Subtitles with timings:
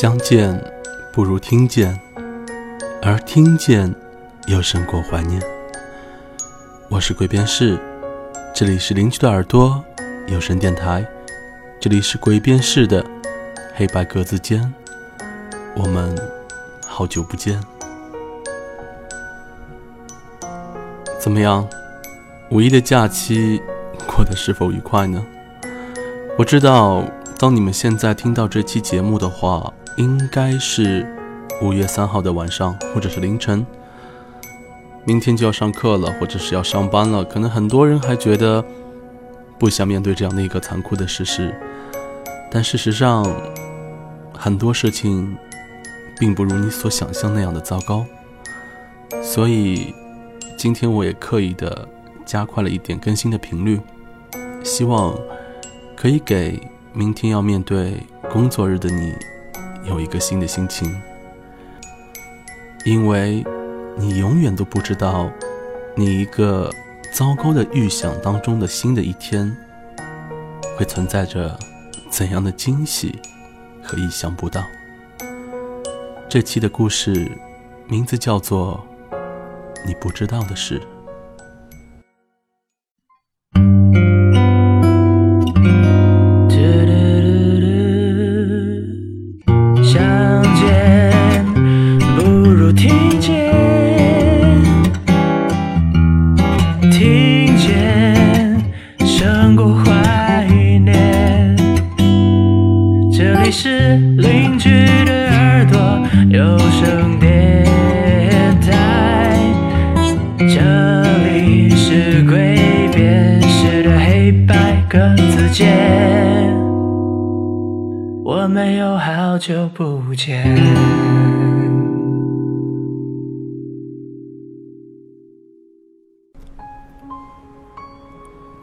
[0.00, 0.56] 相见
[1.12, 1.98] 不如听见，
[3.02, 3.92] 而听见
[4.46, 5.42] 又胜过怀念。
[6.88, 7.76] 我是鬼边士，
[8.54, 9.84] 这里是邻居的耳朵
[10.28, 11.04] 有声电台，
[11.80, 13.04] 这里是鬼边士的
[13.74, 14.72] 黑白格子间。
[15.74, 16.16] 我们
[16.86, 17.60] 好久不见，
[21.18, 21.68] 怎么样？
[22.50, 23.60] 五一的假期
[24.06, 25.26] 过得是否愉快呢？
[26.38, 27.02] 我知道，
[27.36, 29.74] 当你们现在听到这期节目的话。
[29.98, 31.04] 应该是
[31.60, 33.66] 五月三号的晚上，或者是凌晨。
[35.04, 37.24] 明天就要上课了，或者是要上班了。
[37.24, 38.64] 可能很多人还觉得
[39.58, 41.52] 不想面对这样的一个残酷的事实，
[42.48, 43.26] 但事实上，
[44.32, 45.36] 很多事情
[46.16, 48.06] 并不如你所想象那样的糟糕。
[49.20, 49.92] 所以，
[50.56, 51.88] 今天我也刻意的
[52.24, 53.80] 加快了一点更新的频率，
[54.62, 55.12] 希望
[55.96, 56.60] 可以给
[56.92, 57.94] 明天要面对
[58.30, 59.12] 工作日的你。
[59.88, 60.94] 有一个新的心情，
[62.84, 63.44] 因为
[63.96, 65.30] 你永远都不知道，
[65.96, 66.70] 你一个
[67.12, 69.56] 糟糕的预想当中的新的一天，
[70.76, 71.58] 会存在着
[72.10, 73.18] 怎样的惊喜
[73.82, 74.62] 和意想不到。
[76.28, 77.30] 这期的故事
[77.86, 78.84] 名字叫做
[79.86, 80.78] 《你不知道的事》。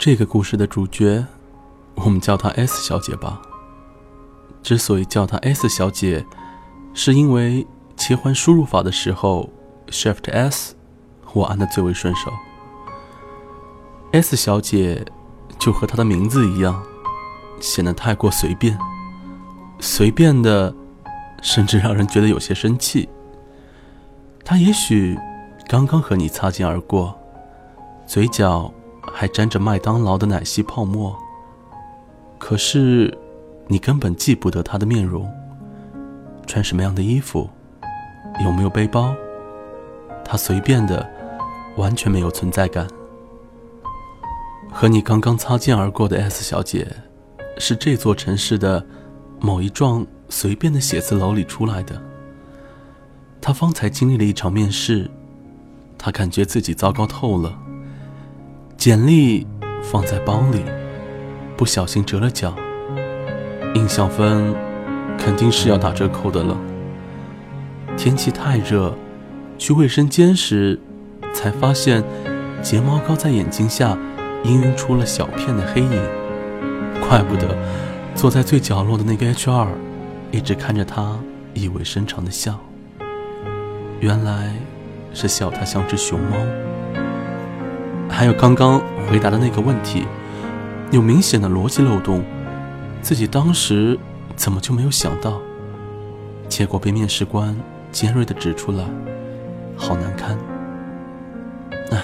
[0.06, 1.26] 这个故事的主角，
[1.96, 3.42] 我们叫她 S 小姐吧。
[4.62, 6.24] 之所以叫她 S 小姐，
[6.94, 7.66] 是因为
[7.98, 9.50] 切换输入法的时候
[9.88, 10.76] ，Shift S
[11.34, 12.32] 我按的最为顺手。
[14.12, 15.04] S 小姐
[15.58, 16.84] 就和她的名字一样，
[17.60, 18.78] 显得太过随便。
[19.80, 20.72] 随便的，
[21.42, 23.10] 甚至让人觉得有些生气。
[24.44, 25.18] 她也许
[25.68, 27.18] 刚刚和你擦肩而过，
[28.06, 28.72] 嘴角
[29.14, 31.16] 还沾着麦当劳的奶昔泡沫。
[32.38, 33.18] 可是，
[33.68, 35.32] 你根本记不得他的面容，
[36.46, 37.50] 穿什么样的衣服，
[38.44, 39.16] 有没有背包。
[40.24, 41.08] 他随便的，
[41.78, 42.88] 完全没有存在感。
[44.72, 46.88] 和你刚刚擦肩而过的 S 小姐，
[47.58, 48.86] 是这座城市的。
[49.42, 52.02] 某一幢随便的写字楼里出来的。
[53.42, 55.12] 他方才经历了一场面试，
[55.98, 57.56] 他感觉自己糟糕透了。
[58.78, 59.48] 简历
[59.82, 60.64] 放在包里，
[61.58, 62.54] 不小心折了角。
[63.74, 64.54] 印象分
[65.18, 66.58] 肯定是要打折扣的了。
[67.98, 68.96] 天气太热，
[69.58, 70.80] 去卫生间时
[71.34, 72.04] 才发现
[72.62, 73.98] 睫毛膏在眼睛下
[74.44, 76.02] 氤氲出了小片的黑影，
[77.08, 77.58] 怪不得。
[78.14, 79.68] 坐在最角落的那个 HR，
[80.32, 81.18] 一直看着他，
[81.54, 82.60] 意味深长的笑。
[84.00, 84.54] 原来，
[85.14, 86.38] 是笑他像只熊猫。
[88.18, 90.08] 还有刚刚回答的那个问题，
[90.90, 92.24] 有明显的逻辑漏洞，
[93.02, 94.00] 自己当时
[94.38, 95.42] 怎么就没有想到？
[96.48, 97.54] 结果被面试官
[97.92, 98.86] 尖锐的指出来，
[99.76, 100.38] 好难堪。
[101.92, 102.02] 唉，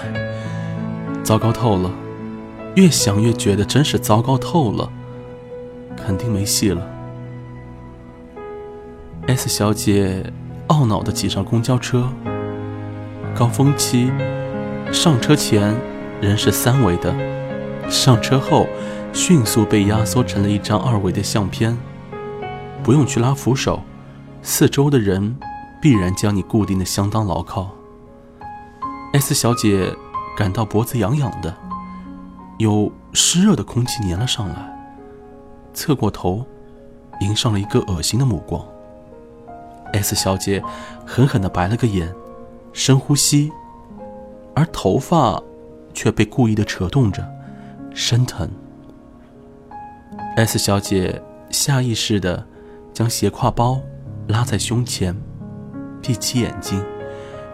[1.24, 1.90] 糟糕透了，
[2.74, 4.90] 越想越觉得真是糟糕透了。
[5.96, 6.86] 肯定没戏了。
[9.28, 10.30] S 小姐
[10.68, 12.06] 懊恼的挤上公交车。
[13.34, 14.12] 高峰期，
[14.92, 15.74] 上车前
[16.22, 17.12] 人是三维的，
[17.90, 18.68] 上车后
[19.12, 21.76] 迅速被压缩成了一张二维的相片。
[22.80, 23.82] 不用去拉扶手，
[24.40, 25.36] 四周的人
[25.80, 27.70] 必然将你固定的相当牢靠。
[29.14, 29.92] S 小姐
[30.36, 31.52] 感到脖子痒痒的，
[32.58, 34.54] 有湿热的空气粘了上来。
[35.74, 36.46] 侧过头，
[37.20, 38.64] 迎上了一个恶心的目光。
[39.92, 40.62] S 小姐
[41.04, 42.14] 狠狠地白了个眼，
[42.72, 43.50] 深呼吸，
[44.54, 45.42] 而头发
[45.94, 47.26] 却被故意的扯动着，
[47.94, 48.50] 生疼。
[50.36, 52.46] S 小姐下意识地
[52.92, 53.80] 将斜挎包
[54.28, 55.16] 拉在胸前，
[56.00, 56.84] 闭起眼睛，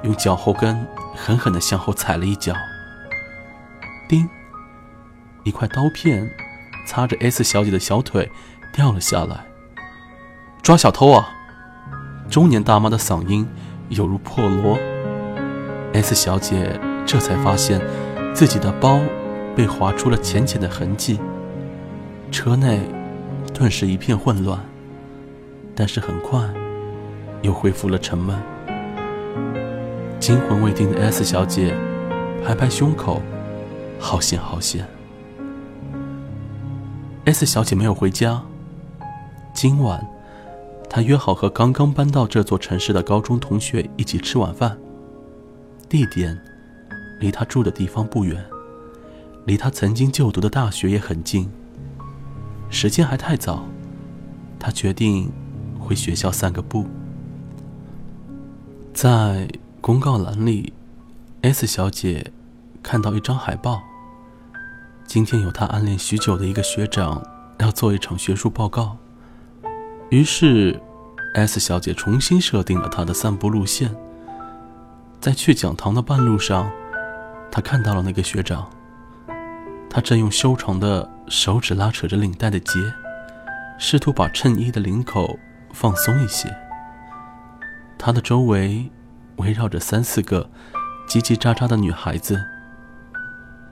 [0.03, 2.55] 用脚后跟狠狠地向后踩了一脚。
[4.09, 4.29] 叮！
[5.45, 6.29] 一块刀片。
[6.87, 8.33] 擦着 S 小姐的小腿，
[8.73, 9.45] 掉了下来。
[10.63, 11.29] 抓小偷啊！
[12.31, 13.47] 中年大妈的嗓音
[13.91, 14.79] 犹如破锣。
[15.93, 17.79] S 小姐这才发现，
[18.39, 19.01] 自己的包
[19.57, 21.19] 被划出了浅浅的痕迹。
[22.31, 22.79] 车内
[23.53, 24.61] 顿时一片混乱，
[25.75, 26.39] 但是很快
[27.43, 28.39] 又恢复了沉闷。
[30.21, 31.77] 惊魂未定的 S 小姐
[32.45, 33.21] 拍拍胸口，
[33.99, 34.87] 好险好险。
[37.25, 38.41] S 小姐没有回家。
[39.53, 40.01] 今晚，
[40.89, 44.79] 她约好和刚刚搬到这座城市的高中同学一起吃晚饭。
[45.89, 46.41] 地点
[47.19, 48.45] 离她住的地方不远，
[49.45, 51.51] 离她曾经就读的大学也很近。
[52.71, 53.65] 时间还太早，
[54.59, 55.31] 她决定
[55.79, 56.87] 回学校散个步。
[58.93, 59.49] 在
[59.81, 60.73] 公告栏里
[61.43, 62.33] ，S 小姐
[62.83, 63.81] 看到一张海报。
[65.07, 67.23] 今天有她暗恋许久的一个学长
[67.59, 68.97] 要做一场学术报告，
[70.11, 70.79] 于是
[71.35, 73.95] S 小姐重新设定了她的散步路线。
[75.21, 76.71] 在去讲堂的半路上，
[77.51, 78.69] 他看到了那个学长。
[79.91, 82.79] 他正用修长的手指拉扯着领带的结，
[83.79, 85.39] 试图把衬衣的领口
[85.73, 86.55] 放松一些。
[87.99, 88.91] 他的周围
[89.37, 90.49] 围绕着三四个
[91.09, 92.39] 叽叽喳喳的女孩子，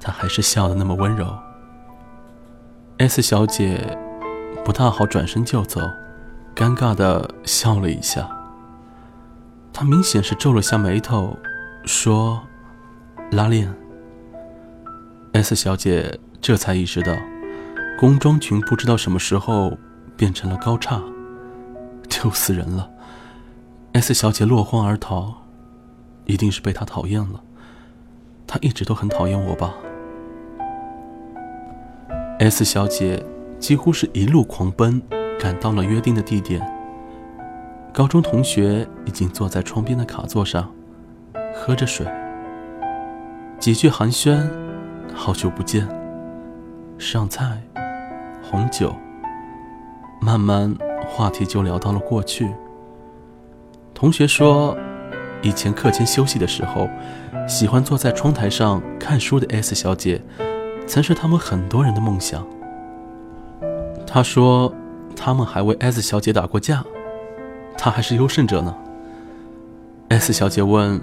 [0.01, 1.39] 他还是笑得那么温柔。
[2.99, 3.97] S 小姐
[4.65, 5.83] 不大好转身就走，
[6.55, 8.27] 尴尬的笑了一下。
[9.71, 11.37] 她明显是皱了下眉头，
[11.85, 12.43] 说
[13.31, 13.73] ：“拉链。”
[15.33, 17.13] S 小姐这才意识到，
[17.99, 19.77] 工装裙不知道什么时候
[20.17, 21.03] 变成了高叉，
[22.09, 22.91] 丢死人了。
[23.93, 25.35] S 小姐落荒而逃，
[26.25, 27.43] 一定是被他讨厌了。
[28.47, 29.75] 他一直都很讨厌我吧
[32.39, 33.25] ？S 小姐
[33.59, 35.03] 几乎是一路狂奔，
[35.39, 36.67] 赶到了约定的地点。
[37.93, 40.71] 高中同学已经坐在窗边的卡座上，
[41.55, 42.07] 喝着水，
[43.67, 44.49] 几句寒暄。
[45.13, 45.89] 好久不见。
[46.99, 47.61] 上菜，
[48.41, 48.95] 红酒。
[50.21, 50.73] 慢慢，
[51.05, 52.49] 话题就聊到了过去。
[53.93, 54.79] 同学说，
[55.43, 56.89] 以前课间休息的时候，
[57.49, 60.23] 喜欢坐在窗台上看书的 S 小姐，
[60.87, 62.47] 曾是他们很多人的梦想。
[64.07, 64.73] 他说，
[65.17, 66.85] 他们还为 S 小姐打过架，
[67.77, 68.73] 她还是优胜者呢。
[70.11, 71.01] S 小姐问：“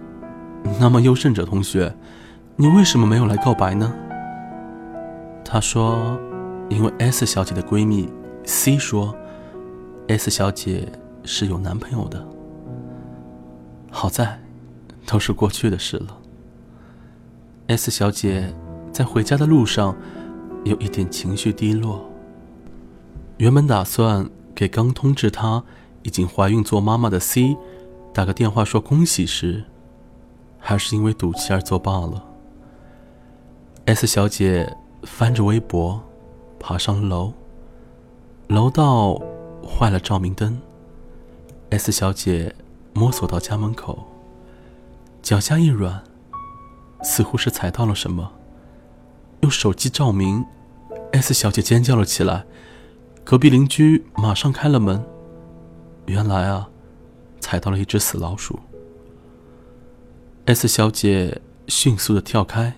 [0.79, 1.93] 那么，优胜者同学？”
[2.55, 3.91] 你为什么没有来告白呢？
[5.43, 6.19] 她说
[6.69, 8.07] ：“因为 S 小姐的闺蜜
[8.45, 9.15] C 说
[10.07, 10.87] ，S 小姐
[11.23, 12.23] 是有男朋友的。
[13.89, 14.39] 好在，
[15.07, 16.15] 都是过去的事了。
[17.65, 18.53] ”S 小姐
[18.91, 19.95] 在回家的路上
[20.63, 22.07] 有一点情绪低落。
[23.37, 25.63] 原本打算给刚通知她
[26.03, 27.57] 已经怀孕做妈妈的 C
[28.13, 29.63] 打个电话说恭喜时，
[30.59, 32.29] 还是因为赌气而作罢了。
[33.85, 36.01] S 小姐翻着微博，
[36.57, 37.33] 爬上了楼。
[38.47, 39.21] 楼道
[39.61, 40.61] 坏了照明灯。
[41.69, 42.55] S 小姐
[42.93, 44.07] 摸索到家门口，
[45.21, 46.01] 脚下一软，
[47.01, 48.31] 似乎是踩到了什么。
[49.41, 50.45] 用手机照明
[51.11, 52.45] ，S 小姐尖叫了起来。
[53.25, 55.03] 隔壁邻居马上开了门。
[56.05, 56.69] 原来啊，
[57.41, 58.59] 踩到了一只死老鼠。
[60.45, 62.75] S 小姐迅速的跳开。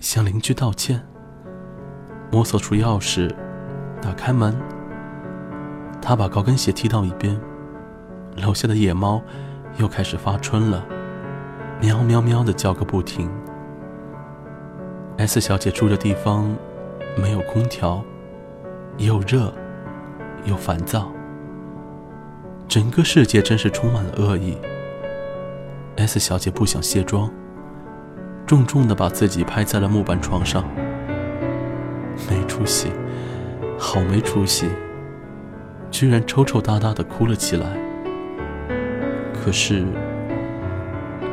[0.00, 1.04] 向邻居道歉，
[2.30, 3.34] 摸索出钥匙，
[4.00, 4.56] 打开门。
[6.00, 7.38] 他把高跟鞋踢到一边，
[8.36, 9.20] 楼下的野猫
[9.76, 10.84] 又开始发春了，
[11.80, 13.28] 喵喵喵的叫个不停。
[15.16, 16.56] S 小姐住的地方
[17.20, 18.04] 没有空调，
[18.98, 19.52] 又热
[20.44, 21.10] 又烦躁，
[22.68, 24.56] 整个世界真是充满了恶意。
[25.96, 27.28] S 小姐不想卸妆。
[28.48, 30.64] 重重的把自己拍在了木板床上，
[32.30, 32.90] 没出息，
[33.78, 34.66] 好没出息，
[35.90, 37.66] 居然抽抽搭搭的哭了起来。
[39.34, 39.84] 可是，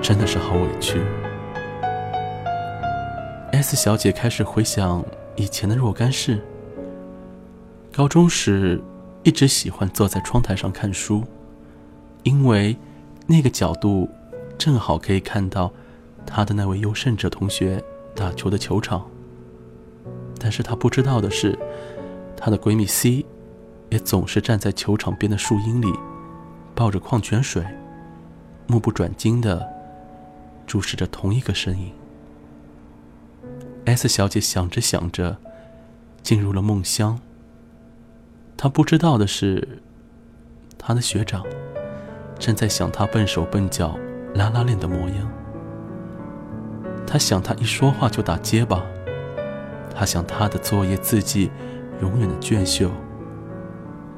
[0.01, 1.00] 真的是好委屈。
[3.53, 5.01] S 小姐开始回想
[5.38, 6.41] 以前的若干事。
[7.93, 8.81] 高中时，
[9.24, 11.24] 一直喜欢坐在窗台上看书，
[12.24, 12.75] 因为
[13.25, 14.10] 那个角度
[14.57, 15.72] 正好可以看到。
[16.25, 17.84] 他的那位优胜者同学
[18.15, 19.05] 打球的球场，
[20.39, 21.58] 但是他不知道的是，
[22.36, 23.25] 她的闺蜜 C
[23.89, 25.94] 也总是站在球场边的树荫里，
[26.74, 27.65] 抱着矿泉水，
[28.67, 29.65] 目不转睛地
[30.65, 31.94] 注视着同一个身影。
[33.86, 35.38] S 小姐想着想着，
[36.24, 37.20] 进入了梦乡。
[38.58, 39.79] 她不知道的是，
[40.77, 41.46] 她的学长
[42.39, 43.98] 正在想他笨手笨脚、
[44.34, 45.32] 拉拉链的模样。
[47.05, 48.83] 他想他一说话就打结巴。
[49.93, 51.50] 他想他的作业字迹
[52.01, 52.91] 永远的娟秀。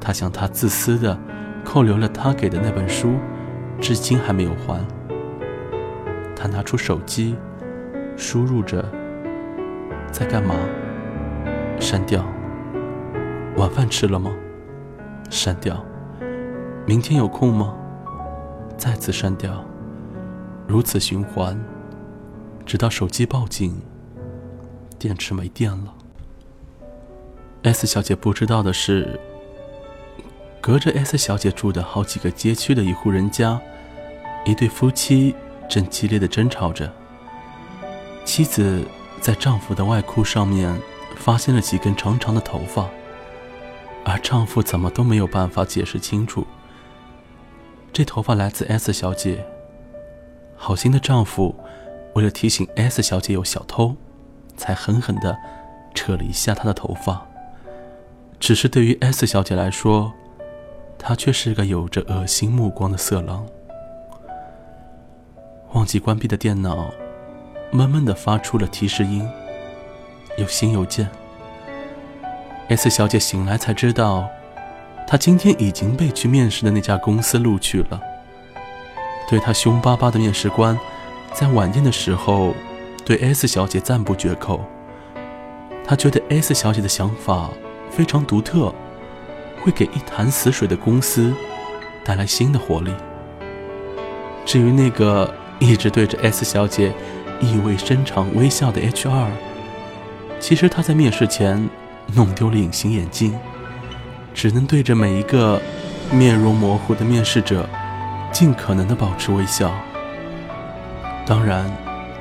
[0.00, 1.16] 他想他自私的
[1.64, 3.14] 扣留了他给的那本书，
[3.80, 4.80] 至今还没有还。
[6.34, 7.36] 他拿出手机，
[8.16, 8.84] 输入着
[10.10, 10.54] ：“在干嘛？”
[11.78, 12.24] 删掉。
[13.56, 14.32] 晚饭吃了吗？
[15.30, 15.84] 删掉。
[16.86, 17.74] 明天有空吗？
[18.76, 19.64] 再次删掉。
[20.66, 21.58] 如此循环，
[22.68, 23.80] 直到手机报警，
[24.98, 25.94] 电池没电了。
[27.62, 29.18] S 小姐不知道的是，
[30.60, 33.58] 隔着 S 小姐住的好几个街区的一户人家，
[34.44, 35.34] 一对夫妻
[35.66, 36.92] 正激烈的争吵着。
[38.26, 38.84] 妻子
[39.18, 40.78] 在丈夫的外裤上面
[41.16, 42.86] 发现了几根长长的头发。
[44.04, 46.46] 而丈夫怎么都没有办法解释清楚，
[47.94, 49.42] 这头发来自 S 小姐。
[50.54, 51.54] 好心的丈夫
[52.18, 53.94] 为了提醒 S 小姐有小偷，
[54.56, 55.38] 才狠狠地
[55.94, 57.24] 扯了一下她的头发。
[58.40, 60.12] 只是对于 S 小姐来说，
[60.98, 63.46] 她却是个有着恶心目光的色狼。
[65.74, 66.90] 忘记关闭的电脑，
[67.70, 69.24] 闷闷地发出了提示音
[70.38, 71.08] ：“有新邮件。”
[72.66, 74.28] S 小姐醒来才知道，
[75.06, 78.00] 她今天已经被去面试的那家公司录取了。
[79.28, 80.76] 对她凶巴巴的面试官，
[81.38, 82.52] 在晚宴的时候
[83.04, 84.60] 对 S 小姐赞不绝口。
[85.86, 87.50] 他觉得 S 小姐的想法
[87.92, 88.74] 非常独特，
[89.62, 91.32] 会给一潭死水的公司
[92.04, 92.92] 带来新的活力。
[94.44, 96.92] 至于那个一直对着 S 小姐
[97.40, 99.28] 意味深长微笑的 HR，
[100.40, 101.68] 其实他在面试前。
[102.14, 103.38] 弄丢了隐形眼镜，
[104.32, 105.60] 只能对着每一个
[106.10, 107.68] 面容模糊的面试者，
[108.32, 109.70] 尽可能的保持微笑。
[111.28, 111.70] 当然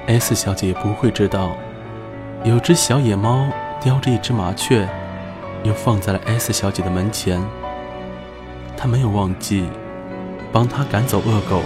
[0.07, 1.55] ，S 小姐也不会知道，
[2.43, 3.47] 有只小野猫
[3.79, 4.85] 叼着一只麻雀，
[5.63, 7.41] 又放在了 S 小姐的门前。
[8.75, 9.65] 她没有忘记
[10.51, 11.61] 帮她赶走恶狗，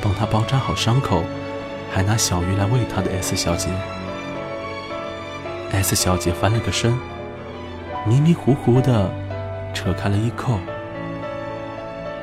[0.00, 1.24] 帮她包扎好伤口，
[1.90, 3.68] 还拿小鱼来喂她的 S 小姐。
[5.72, 6.96] S 小姐翻了个身。
[8.06, 9.10] 迷迷糊糊的
[9.74, 10.60] 扯开了衣扣，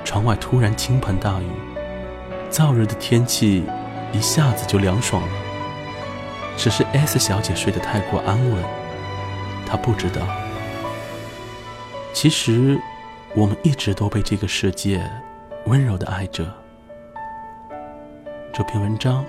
[0.05, 1.47] 窗外突然倾盆大雨，
[2.49, 3.65] 燥热的天气
[4.13, 5.29] 一下子就凉爽了。
[6.55, 8.63] 只是 S 小姐睡得太过安稳，
[9.65, 10.21] 她不知道，
[12.13, 12.79] 其实
[13.35, 15.07] 我们一直都被这个世界
[15.65, 16.51] 温柔的爱着。
[18.51, 19.23] 这篇文章，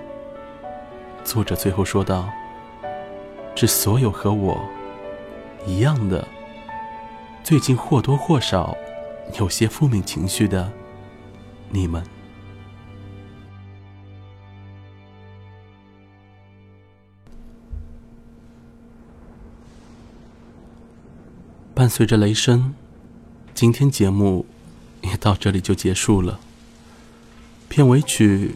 [1.23, 2.27] 作者最后说道
[3.53, 4.59] ：“致所有和我
[5.67, 6.27] 一样的。”
[7.43, 8.75] 最近或多或少
[9.39, 10.71] 有些负面情绪的
[11.69, 12.03] 你们，
[21.89, 22.75] 伴随着雷声，
[23.55, 24.45] 今天节目
[25.01, 26.39] 也到这里就结束了。
[27.67, 28.53] 片尾曲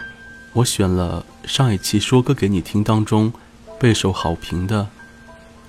[0.53, 3.33] 我选了上一期说歌给你听当中
[3.79, 4.83] 备受好评的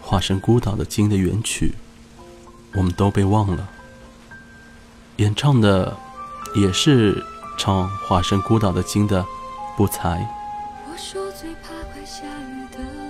[0.06, 1.72] 《化身孤岛的鲸》的原曲。
[2.74, 3.70] 我们都被忘了。
[5.16, 5.96] 演唱的
[6.54, 7.24] 也是
[7.56, 9.24] 唱《化身孤岛的鲸》的
[9.74, 10.28] 不才。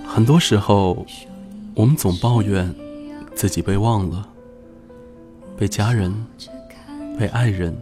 [0.06, 1.04] 很多时候，
[1.74, 2.72] 我们总抱怨
[3.34, 4.28] 自己被忘了，
[5.56, 6.12] 被家人、
[7.18, 7.76] 被爱人、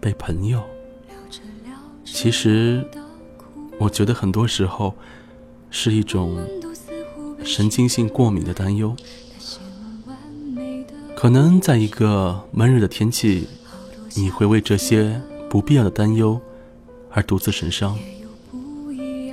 [0.00, 0.62] 被朋友。
[2.04, 2.84] 其实，
[3.78, 4.94] 我觉得很多时候
[5.70, 6.46] 是一种
[7.42, 8.94] 神经性过敏的担忧。
[11.16, 13.46] 可能在一个闷热的天气，
[14.14, 16.40] 你会为这些不必要的担忧
[17.10, 17.98] 而独自神伤。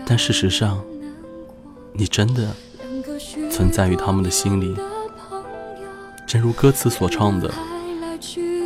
[0.05, 0.83] 但事实上，
[1.93, 2.55] 你真的
[3.51, 4.75] 存在于他们的心里。
[6.27, 7.50] 正如歌词所唱的，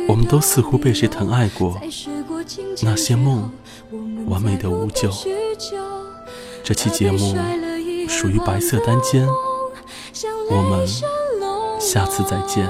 [0.08, 1.80] 我们都似乎被谁疼爱过，
[2.82, 3.48] 那些梦
[4.26, 5.08] 完美的无救。
[6.64, 7.36] 这期节目
[8.08, 9.28] 属于白色单间，
[10.50, 10.84] 我们
[11.80, 12.68] 下次再见。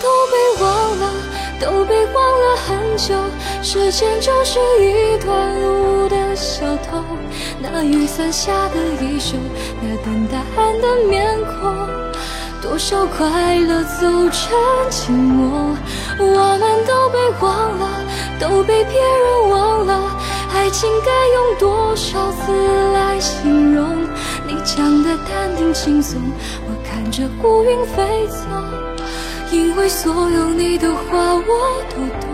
[0.00, 1.12] 都被忘了，
[1.60, 3.14] 都被忘了很久。
[3.62, 7.02] 时间就是一段路的小偷，
[7.60, 9.36] 那雨伞下的衣袖，
[9.80, 11.83] 那等答案的面孔，
[12.64, 14.56] 多少快乐走成
[14.90, 15.76] 寂寞。
[16.18, 18.00] 我们都被忘了，
[18.40, 20.10] 都被别人忘了。
[20.54, 22.52] 爱情该用多少字
[22.94, 23.84] 来形容？
[24.46, 26.18] 你讲的淡定轻松，
[26.66, 28.38] 我看着乌云飞走。
[29.52, 32.30] 因为所有你的话我都懂，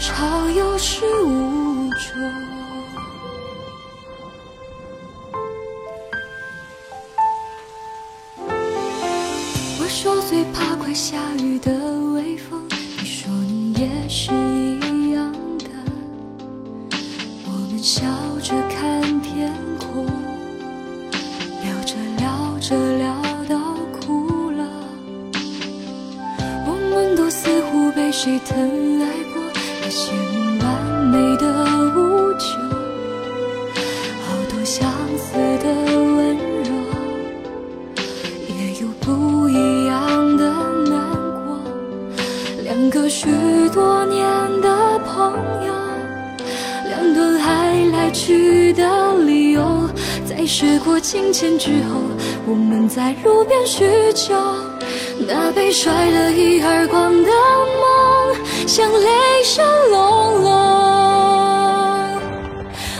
[0.00, 2.61] 吵有始无终。
[13.82, 15.66] 也是一样的。
[17.44, 18.04] 我们笑
[18.40, 20.06] 着看天空，
[21.64, 23.58] 聊着聊着聊到
[23.90, 24.64] 哭了。
[26.64, 28.91] 我们都似乎被谁疼
[50.54, 52.02] 时过境迁之后，
[52.46, 54.34] 我们在路边叙旧。
[55.26, 57.30] 那被甩了一耳光的
[57.80, 59.08] 梦，像雷
[59.42, 60.52] 声隆隆。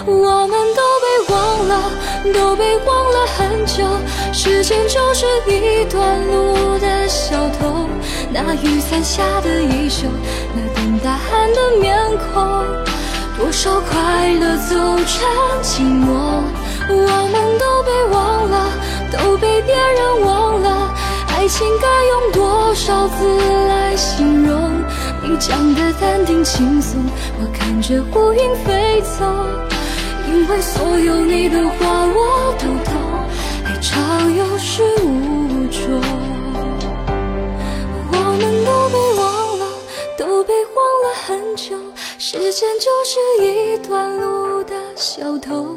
[0.07, 1.91] 我们都被忘了，
[2.33, 3.85] 都被忘了很久。
[4.33, 7.87] 时间就是一段路的小偷，
[8.33, 10.09] 那雨伞下的衣袖，
[10.55, 11.95] 那等答案的面
[12.33, 12.43] 孔，
[13.37, 15.29] 多少快乐走成
[15.63, 16.41] 寂寞。
[16.89, 18.73] 我们都被忘了，
[19.13, 20.95] 都被别人忘了。
[21.29, 24.71] 爱情该用多少字来形容？
[25.23, 27.01] 你讲的淡定轻松，
[27.41, 29.25] 我看着乌云飞走。
[30.29, 32.93] 因为所有你的话我都懂，
[33.65, 36.01] 爱常有始无终。
[38.11, 39.67] 我们都被忘了，
[40.17, 41.77] 都被忘了很久。
[42.19, 45.77] 时间就是一段路的小偷，